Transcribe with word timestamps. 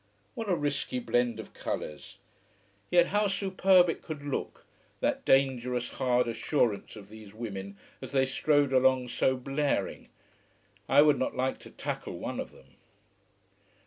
What 0.33 0.49
a 0.49 0.55
risky 0.55 0.97
blend 0.97 1.39
of 1.39 1.53
colours! 1.53 2.17
Yet 2.89 3.09
how 3.13 3.27
superb 3.27 3.87
it 3.87 4.01
could 4.01 4.23
look, 4.23 4.65
that 4.99 5.25
dangerous 5.25 5.89
hard 5.89 6.27
assurance 6.27 6.95
of 6.95 7.07
these 7.09 7.35
women 7.35 7.77
as 8.01 8.11
they 8.11 8.25
strode 8.25 8.73
along 8.73 9.09
so 9.09 9.37
blaring. 9.37 10.09
I 10.89 11.03
would 11.03 11.19
not 11.19 11.35
like 11.35 11.59
to 11.59 11.69
tackle 11.69 12.17
one 12.17 12.39
of 12.39 12.51
them. 12.51 12.77